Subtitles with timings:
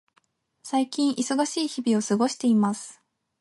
[0.63, 2.99] 最近、忙しい日々を過ごしています。